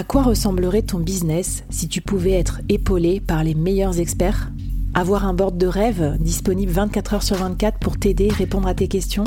[0.00, 4.50] À quoi ressemblerait ton business si tu pouvais être épaulé par les meilleurs experts?
[4.94, 8.88] Avoir un board de rêve disponible 24 heures sur 24 pour t'aider, répondre à tes
[8.88, 9.24] questions?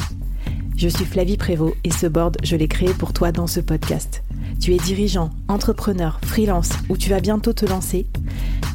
[0.76, 4.24] Je suis Flavie Prévost et ce board, je l'ai créé pour toi dans ce podcast.
[4.64, 8.08] Tu es dirigeant, entrepreneur, freelance ou tu vas bientôt te lancer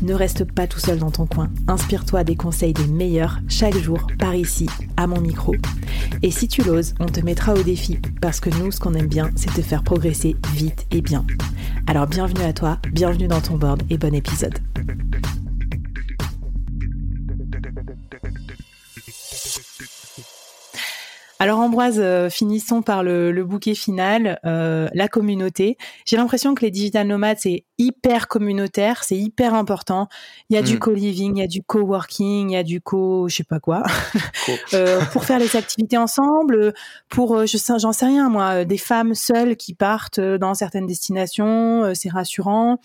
[0.02, 1.48] Ne reste pas tout seul dans ton coin.
[1.66, 5.54] Inspire-toi des conseils des meilleurs chaque jour par ici, à mon micro.
[6.22, 9.06] Et si tu l'oses, on te mettra au défi parce que nous, ce qu'on aime
[9.06, 11.24] bien, c'est te faire progresser vite et bien.
[11.86, 14.58] Alors bienvenue à toi, bienvenue dans ton board et bon épisode.
[21.40, 25.76] Alors Ambroise, euh, finissons par le, bouquet final, euh, la communauté.
[26.04, 30.08] J'ai l'impression que les digital nomades, c'est hyper communautaire, c'est hyper important.
[30.50, 30.78] Il y a du mm.
[30.80, 33.84] co-living, il y a du co-working, il y a du co, je sais pas quoi,
[34.74, 36.74] euh, pour faire les activités ensemble,
[37.08, 41.94] pour, je sais, j'en sais rien moi, des femmes seules qui partent dans certaines destinations,
[41.94, 42.80] c'est rassurant.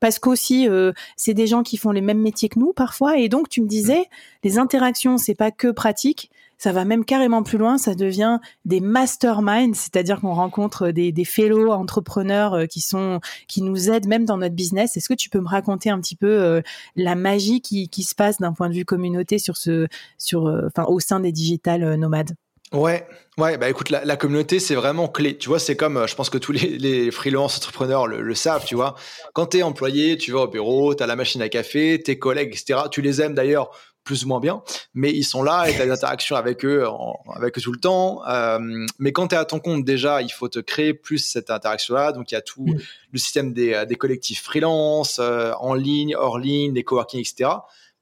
[0.00, 0.68] Parce qu'aussi,
[1.16, 3.66] c'est des gens qui font les mêmes métiers que nous parfois, et donc tu me
[3.66, 4.04] disais, mm.
[4.42, 6.30] les interactions, c'est pas que pratique,
[6.64, 11.26] ça va même carrément plus loin, ça devient des masterminds, c'est-à-dire qu'on rencontre des, des
[11.26, 14.96] fellow entrepreneurs euh, qui sont qui nous aident même dans notre business.
[14.96, 16.62] Est-ce que tu peux me raconter un petit peu euh,
[16.96, 20.84] la magie qui, se passe d'un point de vue communauté sur ce sur euh, enfin
[20.88, 22.34] au sein des digital nomades?
[22.72, 25.36] Ouais, ouais, bah écoute, la, communauté, c'est vraiment clé.
[25.36, 28.74] Tu vois, c'est comme, je pense que tous les, les freelance entrepreneurs le, savent, tu
[28.74, 28.96] vois.
[29.32, 32.18] Quand tu es employé, tu vas au bureau, tu as la machine à café, tes
[32.18, 32.80] collègues, etc.
[32.90, 33.70] Tu les aimes d'ailleurs
[34.04, 36.86] plus ou moins bien, mais ils sont là et tu as des interactions avec eux,
[37.34, 38.22] avec eux tout le temps.
[38.28, 38.58] Euh,
[38.98, 42.12] mais quand tu es à ton compte, déjà, il faut te créer plus cette interaction-là.
[42.12, 42.78] Donc, il y a tout mm.
[43.12, 47.50] le système des, euh, des collectifs freelance, euh, en ligne, hors ligne, des coworking, etc.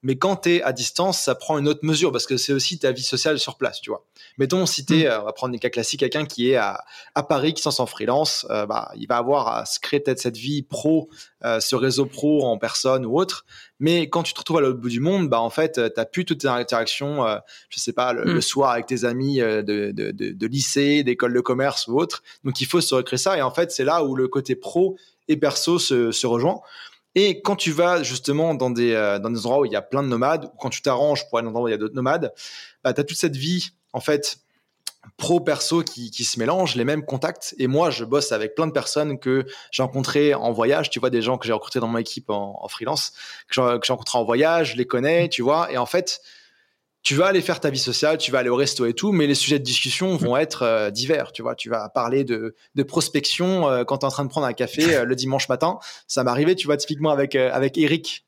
[0.03, 2.79] Mais quand tu es à distance, ça prend une autre mesure parce que c'est aussi
[2.79, 4.05] ta vie sociale sur place, tu vois.
[4.39, 5.19] Mettons, si tu mm.
[5.21, 7.87] on va prendre des cas classiques, quelqu'un qui est à, à Paris, qui s'en sent
[7.87, 11.09] freelance, bah, il va avoir à se créer peut-être cette vie pro,
[11.43, 13.45] ce réseau pro en personne ou autre.
[13.83, 16.05] Mais quand tu te retrouves à l'autre bout du monde, bah en fait, euh, t'as
[16.05, 17.39] plus toutes tes interactions, euh,
[17.69, 18.41] je sais pas, le, mm.
[18.41, 22.23] soir avec tes amis euh, de, de, de, de lycée, d'école de commerce ou autre.
[22.45, 23.37] Donc il faut se recréer ça.
[23.37, 24.97] Et en fait, c'est là où le côté pro
[25.27, 26.61] et perso se, se rejoint.
[27.15, 30.03] Et quand tu vas justement dans des, dans des endroits où il y a plein
[30.03, 31.79] de nomades, ou quand tu t'arranges pour aller dans des endroits où il y a
[31.79, 32.33] d'autres nomades,
[32.83, 34.39] bah, tu as toute cette vie, en fait,
[35.17, 37.55] pro perso qui, qui, se mélangent, les mêmes contacts.
[37.59, 40.91] Et moi, je bosse avec plein de personnes que j'ai rencontrées en voyage.
[40.91, 43.13] Tu vois, des gens que j'ai rencontrés dans mon équipe en, freelance,
[43.49, 45.71] que j'ai rencontrés en voyage, je les connais, tu vois.
[45.73, 46.21] Et en fait,
[47.03, 49.27] tu vas aller faire ta vie sociale, tu vas aller au resto et tout, mais
[49.27, 51.33] les sujets de discussion vont être euh, divers.
[51.33, 54.31] Tu vois, tu vas parler de, de prospection euh, quand tu es en train de
[54.31, 55.79] prendre un café euh, le dimanche matin.
[56.07, 58.25] Ça m'est arrivé, tu vois, typiquement avec avec Eric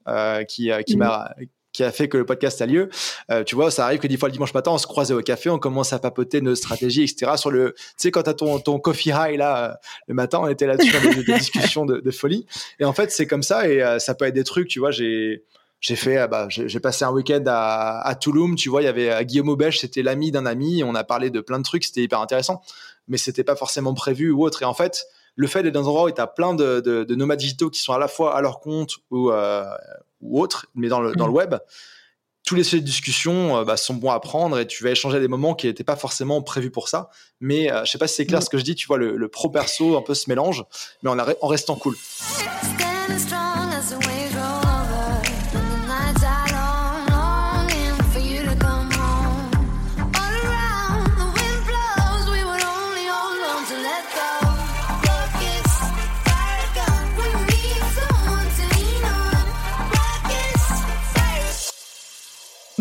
[0.49, 1.35] qui qui m'a
[1.75, 2.89] qui a fait que le podcast a lieu.
[3.31, 5.21] Euh, tu vois, ça arrive que des fois le dimanche matin, on se croisait au
[5.21, 7.33] café, on commence à papoter nos stratégies, etc.
[7.37, 9.75] Sur le, tu sais, quand t'as ton, ton coffee high là, euh,
[10.07, 12.47] le matin, on était là-dessus, des, des, discussions de, de, folie.
[12.79, 14.93] Et en fait, c'est comme ça et euh, ça peut être des trucs, tu vois,
[14.93, 15.43] j'ai,
[15.85, 19.23] j'ai fait, bah, j'ai passé un week-end à, à Toulouse, tu vois, il y avait
[19.27, 22.21] Guillaume Aubèche, c'était l'ami d'un ami, on a parlé de plein de trucs, c'était hyper
[22.21, 22.63] intéressant,
[23.07, 24.63] mais c'était pas forcément prévu ou autre.
[24.63, 25.05] Et en fait,
[25.37, 27.69] le fait d'être dans un endroit où tu as plein de, de, de, nomades digitaux
[27.69, 29.63] qui sont à la fois à leur compte ou, euh,
[30.23, 31.37] ou autre, mais dans le, dans le mm.
[31.37, 31.55] web,
[32.47, 35.19] tous les sujets de discussion euh, bah, sont bons à prendre et tu vas échanger
[35.19, 37.11] à des moments qui n'étaient pas forcément prévus pour ça.
[37.41, 38.45] Mais euh, je sais pas si c'est clair mm.
[38.45, 40.65] ce que je dis, tu vois, le, le pro perso un peu se mélange,
[41.03, 41.95] mais en, en restant cool.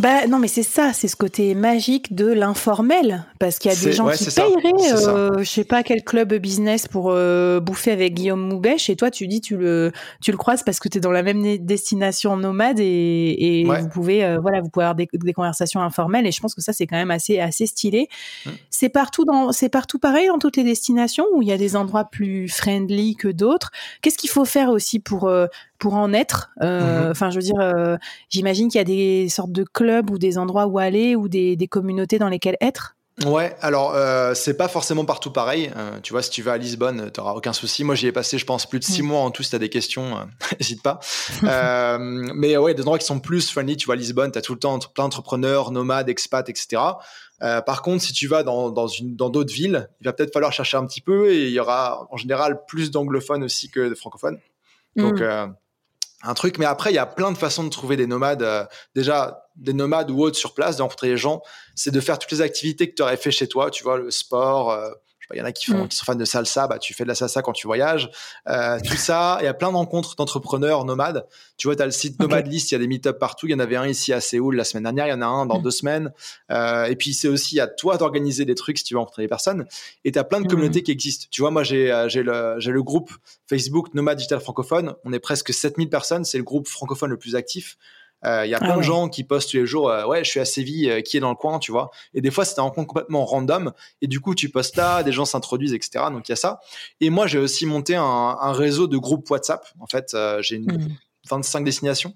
[0.04, 3.80] Bah non, mais c'est ça, c'est ce côté magique de l'informel, parce qu'il y a
[3.80, 8.14] des gens qui payeraient, euh, je sais pas quel club business pour euh, bouffer avec
[8.14, 11.02] Guillaume Moubèche, et toi tu dis tu le tu le croises parce que tu es
[11.02, 15.08] dans la même destination nomade et, et vous pouvez euh, voilà vous pouvez avoir des,
[15.34, 18.10] conversations informelles, et je pense que ça c'est quand même assez assez stylé.
[18.46, 18.50] Mmh.
[18.70, 21.78] C'est partout dans c'est partout pareil dans toutes les destinations où il y a des
[21.78, 23.72] endroits plus friendly que d'autres?
[24.02, 25.48] Qu'est-ce qu'il faut faire aussi pour euh,
[25.84, 26.50] pour en être.
[26.62, 27.12] Euh, mhm.
[27.12, 27.98] Enfin, je veux dire,
[28.30, 31.58] j'imagine qu'il y a des sortes de clubs ou des endroits où aller ou des,
[31.58, 32.96] des communautés dans lesquelles être?
[33.26, 35.72] Ouais, alors euh, c'est pas forcément partout pareil.
[35.76, 37.84] Euh, tu vois, si tu vas à Lisbonne, tu n'auras aucun souci.
[37.84, 39.08] Moi, j'y ai passé, je pense, plus de six mm.
[39.08, 39.44] mois en tout.
[39.44, 40.26] Si tu as des questions,
[40.60, 41.02] n'hésite pas.
[42.00, 44.60] mais ouais, des endroits qui sont plus friendly, tu vois, Lisbonne, tu as tout le
[44.60, 46.82] temps plein d'entrepreneurs, nomades, expats, etc.
[47.40, 50.54] par contre, si tu vas dans, dans, une, dans d'autres villes, il va peut-être falloir
[50.54, 53.96] chercher un petit peu et il y aura en général plus d'anglophones aussi que de
[53.96, 54.40] francophones.
[54.96, 55.54] Donc, mm
[56.24, 56.58] un truc.
[56.58, 58.42] Mais après, il y a plein de façons de trouver des nomades.
[58.42, 58.66] Euh,
[58.96, 61.42] déjà, des nomades ou autres sur place, de rencontrer les gens,
[61.76, 63.70] c'est de faire toutes les activités que tu aurais fait chez toi.
[63.70, 64.72] Tu vois, le sport.
[64.72, 64.90] Euh,
[65.32, 65.88] il y en a qui, font, mm.
[65.88, 68.10] qui sont fans de salsa, bah, tu fais de la salsa quand tu voyages.
[68.50, 71.26] Euh, tout ça, il y a plein de rencontres d'entrepreneurs nomades.
[71.58, 73.48] Tu vois, tu as le site Nomad List, il y a des meet-up partout.
[73.48, 75.26] Il y en avait un ici à Séoul la semaine dernière, il y en a
[75.26, 75.64] un dans mm.
[75.64, 76.14] deux semaines.
[76.52, 79.28] Euh, et puis, c'est aussi à toi d'organiser des trucs si tu veux rencontrer des
[79.28, 79.66] personnes.
[80.04, 80.50] Et tu as plein de mm.
[80.50, 81.28] communautés qui existent.
[81.32, 83.12] Tu vois, moi, j'ai euh, le, le groupe
[83.48, 84.96] Facebook Nomad Digital Francophone.
[85.06, 86.26] On est presque 7000 personnes.
[86.26, 87.78] C'est le groupe francophone le plus actif.
[88.24, 90.24] Il euh, y a ah plein de gens qui postent tous les jours, euh, ouais,
[90.24, 91.92] je suis à Séville, euh, qui est dans le coin, tu vois.
[92.14, 93.74] Et des fois, c'est un compte complètement random.
[94.02, 96.06] Et du coup, tu postes là, des gens s'introduisent, etc.
[96.10, 96.62] Donc, il y a ça.
[97.02, 99.66] Et moi, j'ai aussi monté un, réseau de groupes WhatsApp.
[99.80, 100.96] En fait, j'ai une
[101.30, 101.64] 25 hmm.
[101.64, 102.14] destinations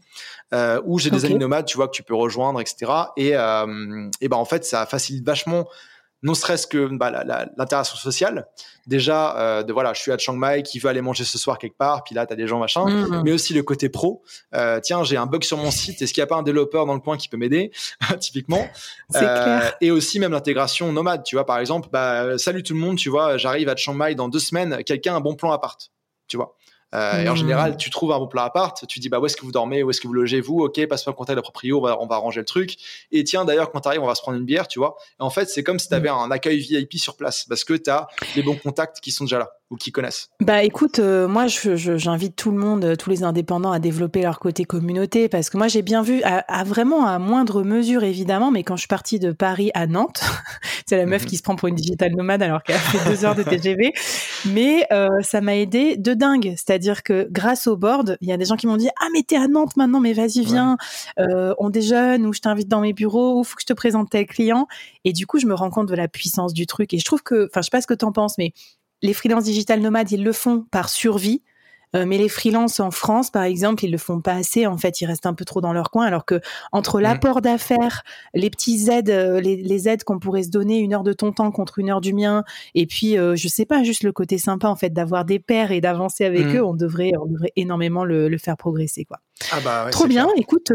[0.85, 2.91] où j'ai des amis nomades, tu vois, que tu peux rejoindre, etc.
[3.17, 5.67] Et, et ben, en fait, ça facilite vachement
[6.23, 7.23] non serait-ce que bah,
[7.57, 8.47] l'interaction sociale.
[8.87, 11.57] Déjà, euh, de voilà, je suis à Chiang Mai, qui veut aller manger ce soir
[11.57, 13.21] quelque part, puis là, tu as des gens machin, mmh.
[13.23, 14.23] mais aussi le côté pro.
[14.55, 16.85] Euh, tiens, j'ai un bug sur mon site, est-ce qu'il n'y a pas un développeur
[16.85, 17.71] dans le coin qui peut m'aider,
[18.19, 18.65] typiquement
[19.15, 22.97] euh, Et aussi même l'intégration nomade, tu vois, par exemple, bah, salut tout le monde,
[22.97, 25.59] tu vois, j'arrive à Chiang Mai dans deux semaines, quelqu'un a un bon plan à
[25.59, 25.77] part,
[26.27, 26.55] tu vois.
[26.95, 27.37] Euh, et en mmh.
[27.37, 29.83] général, tu trouves un bon plat appart, tu dis bah où est-ce que vous dormez,
[29.83, 31.99] où est-ce que vous logez vous, ok, passe-moi le contact de la proprio, on va,
[31.99, 32.77] on va arranger le truc.
[33.11, 34.95] Et tiens, d'ailleurs, quand tu arrives, on va se prendre une bière, tu vois.
[35.19, 36.13] Et en fait, c'est comme si tu avais mmh.
[36.13, 39.39] un accueil VIP sur place parce que tu as les bons contacts qui sont déjà
[39.39, 43.71] là ou qui connaissent Bah écoute, euh, moi j'invite tout le monde, tous les indépendants
[43.71, 47.63] à développer leur côté communauté parce que moi j'ai bien vu, à, vraiment à moindre
[47.63, 50.21] mesure évidemment, mais quand je suis partie de Paris à Nantes,
[50.85, 51.27] c'est la meuf mhm.
[51.27, 53.91] qui se prend pour une digital nomade alors qu'elle a fait deux heures de TGV,
[54.45, 56.53] mais euh, ça m'a aidé de dingue.
[56.55, 59.23] C'est-à-dire que grâce au board, il y a des gens qui m'ont dit ah mais
[59.23, 60.77] t'es à Nantes maintenant, mais vas-y viens,
[61.19, 64.09] euh, on déjeune ou je t'invite dans mes bureaux ou faut que je te présente
[64.09, 64.67] tel client.
[65.03, 67.21] Et du coup je me rends compte de la puissance du truc et je trouve
[67.21, 68.53] que, enfin je sais pas ce que t'en penses, mais
[69.01, 71.43] les freelances digital nomades, ils le font par survie.
[71.95, 74.67] Euh, mais les freelances en France, par exemple, ils le font pas assez.
[74.67, 76.05] En fait, ils restent un peu trop dans leur coin.
[76.05, 76.41] Alors que
[76.71, 77.03] entre mmh.
[77.03, 78.03] l'apport d'affaires,
[78.33, 81.51] les petits aides, euh, les, aides qu'on pourrait se donner, une heure de ton temps
[81.51, 82.43] contre une heure du mien,
[82.75, 85.71] et puis euh, je sais pas, juste le côté sympa en fait d'avoir des pairs
[85.71, 86.57] et d'avancer avec mmh.
[86.57, 89.19] eux, on devrait, on devrait énormément le, faire progresser, quoi.
[89.51, 90.27] Ah bah Trop bien.
[90.35, 90.71] Écoute,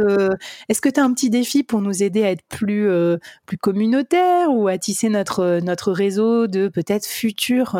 [0.68, 2.88] est-ce que tu as un petit défi pour nous aider à être plus
[3.46, 7.76] plus communautaire ou à tisser notre notre réseau de peut-être futurs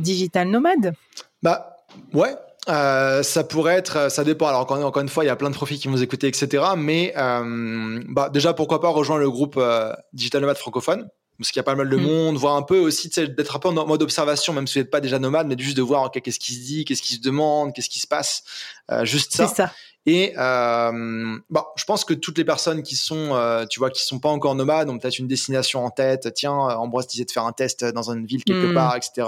[0.00, 0.94] digital nomades?
[1.42, 1.76] Bah
[2.12, 2.34] ouais,
[2.68, 4.46] euh, ça pourrait être, ça dépend.
[4.46, 6.64] Alors encore, encore, une fois, il y a plein de profils qui vont écouter, etc.
[6.76, 11.08] Mais euh, bah, déjà, pourquoi pas rejoindre le groupe euh, Digital Nomade francophone?
[11.38, 12.02] Parce qu'il y a pas mal de mm.
[12.02, 14.90] monde, voir un peu aussi d'être un peu en mode observation, même si vous n'êtes
[14.90, 17.72] pas déjà nomade, mais juste de voir qu'est-ce qui se dit, qu'est-ce qui se demande,
[17.72, 18.44] qu'est-ce qui se passe,
[18.90, 19.48] euh, juste ça.
[19.48, 19.72] ça.
[20.06, 24.02] Et euh, bon, je pense que toutes les personnes qui sont, euh, tu vois, qui
[24.04, 26.32] sont pas encore nomades ont peut-être une destination en tête.
[26.34, 28.74] Tiens, Ambroise disait de faire un test dans une ville quelque mm.
[28.74, 29.26] part, etc.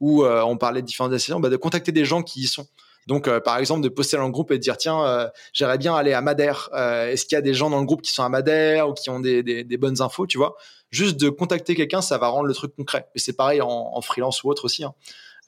[0.00, 2.66] Ou euh, on parlait de différentes destinations, bah, de contacter des gens qui y sont.
[3.06, 5.78] Donc, euh, par exemple, de poster dans le groupe et de dire tiens, euh, j'aimerais
[5.78, 6.70] bien aller à Madère.
[6.74, 9.10] Est-ce qu'il y a des gens dans le groupe qui sont à Madère ou qui
[9.10, 10.56] ont des, des, des bonnes infos, tu vois?
[10.90, 13.06] Juste de contacter quelqu'un, ça va rendre le truc concret.
[13.14, 14.82] Et c'est pareil en, en, freelance ou autre aussi.
[14.82, 14.94] Hein.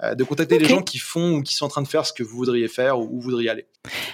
[0.05, 2.13] Euh, de contacter les gens qui font ou qui sont en train de faire ce
[2.13, 3.67] que vous voudriez faire ou où vous voudriez aller.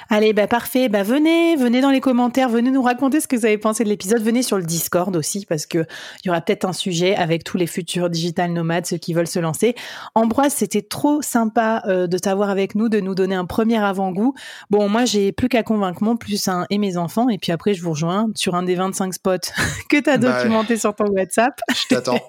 [0.09, 0.89] Allez, bah parfait.
[0.89, 3.91] Bah venez, venez dans les commentaires, venez nous raconter ce que vous avez pensé de
[3.91, 4.23] l'épisode.
[4.23, 5.79] Venez sur le Discord aussi parce que
[6.23, 9.27] il y aura peut-être un sujet avec tous les futurs digital nomades, ceux qui veulent
[9.27, 9.75] se lancer.
[10.15, 14.33] Ambroise, c'était trop sympa euh, de t'avoir avec nous, de nous donner un premier avant-goût.
[14.71, 17.75] Bon, moi, j'ai plus qu'à convaincre mon plus un et mes enfants et puis après,
[17.75, 19.37] je vous rejoins sur un des 25 spots
[19.91, 21.61] que tu as bah documenté sur ton WhatsApp.
[21.75, 22.21] Je t'attends.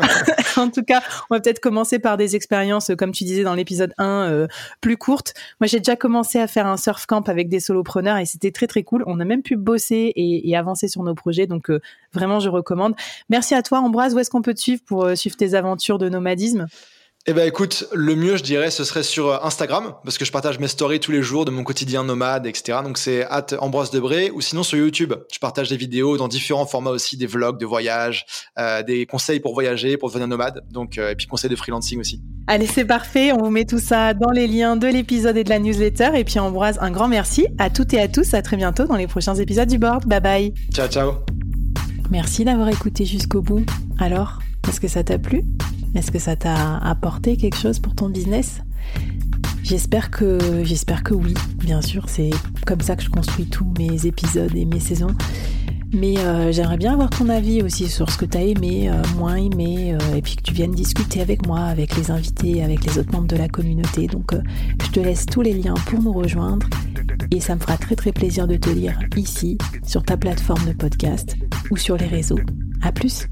[0.56, 3.92] en tout cas, on va peut-être commencer par des expériences, comme tu disais dans l'épisode
[3.98, 4.46] 1, euh,
[4.80, 5.34] plus courtes.
[5.60, 8.66] Moi, j'ai déjà commencé à faire un surf camp avec des solopreneurs et c'était très
[8.66, 9.04] très cool.
[9.06, 11.80] On a même pu bosser et, avancer sur nos projets, donc euh,
[12.12, 12.94] vraiment, je recommande.
[13.28, 14.14] Merci à toi, Ambroise.
[14.14, 16.66] Où est-ce qu'on peut te suivre pour euh, suivre tes aventures de nomadisme?
[17.26, 20.32] Eh ben écoute, le mieux je dirais ce serait sur euh, Instagram parce que je
[20.32, 22.78] partage mes stories tous les jours de mon quotidien nomade, etc.
[22.82, 23.26] Donc c'est
[23.58, 27.26] Ambroise Debré ou sinon sur YouTube, je partage des vidéos dans différents formats aussi, des
[27.26, 28.24] vlogs de voyage,
[28.58, 32.00] euh, des conseils pour voyager, pour devenir nomade, donc euh, et puis conseils de freelancing
[32.00, 32.22] aussi.
[32.46, 35.50] Allez c'est parfait, on vous met tout ça dans les liens de l'épisode et de
[35.50, 38.56] la newsletter et puis Ambroise un grand merci à toutes et à tous, à très
[38.56, 40.06] bientôt dans les prochains épisodes du board.
[40.06, 40.54] Bye bye.
[40.72, 41.12] Ciao ciao.
[42.10, 43.64] Merci d'avoir écouté jusqu'au bout.
[43.98, 45.44] Alors, est-ce que ça t'a plu?
[45.94, 48.62] Est-ce que ça t'a apporté quelque chose pour ton business?
[49.62, 52.08] J'espère que, oui, bien sûr.
[52.08, 52.30] C'est
[52.66, 55.14] comme ça que je construis tous mes épisodes et mes saisons.
[55.92, 59.02] Mais euh, j'aimerais bien avoir ton avis aussi sur ce que tu as aimé, euh,
[59.16, 62.84] moins aimé, euh, et puis que tu viennes discuter avec moi, avec les invités, avec
[62.84, 64.06] les autres membres de la communauté.
[64.06, 64.32] Donc
[64.84, 66.68] je te laisse tous les liens pour nous rejoindre,
[67.32, 70.74] et ça me fera très très plaisir de te lire ici, sur ta plateforme de
[70.74, 71.36] podcast
[71.72, 72.38] ou sur les réseaux.
[72.82, 73.26] À plus!